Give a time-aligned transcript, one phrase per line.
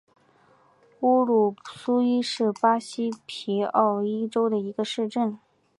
[1.01, 5.37] 乌鲁苏伊是巴西皮奥伊州的一个市镇。